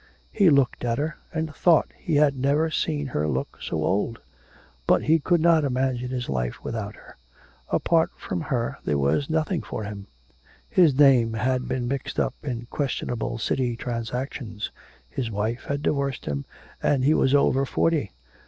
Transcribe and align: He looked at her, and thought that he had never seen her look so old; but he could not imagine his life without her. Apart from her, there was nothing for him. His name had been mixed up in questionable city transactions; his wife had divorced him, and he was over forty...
He 0.31 0.49
looked 0.49 0.83
at 0.83 0.97
her, 0.97 1.17
and 1.31 1.53
thought 1.53 1.89
that 1.89 1.97
he 1.99 2.15
had 2.15 2.35
never 2.35 2.71
seen 2.71 3.05
her 3.05 3.27
look 3.27 3.59
so 3.61 3.83
old; 3.83 4.19
but 4.87 5.03
he 5.03 5.19
could 5.19 5.39
not 5.39 5.63
imagine 5.63 6.09
his 6.09 6.27
life 6.27 6.63
without 6.63 6.95
her. 6.95 7.17
Apart 7.69 8.09
from 8.17 8.41
her, 8.41 8.79
there 8.83 8.97
was 8.97 9.29
nothing 9.29 9.61
for 9.61 9.83
him. 9.83 10.07
His 10.67 10.95
name 10.97 11.33
had 11.33 11.67
been 11.67 11.87
mixed 11.87 12.19
up 12.19 12.33
in 12.41 12.65
questionable 12.71 13.37
city 13.37 13.75
transactions; 13.75 14.71
his 15.07 15.29
wife 15.29 15.65
had 15.65 15.83
divorced 15.83 16.25
him, 16.25 16.45
and 16.81 17.03
he 17.03 17.13
was 17.13 17.35
over 17.35 17.63
forty... 17.63 18.11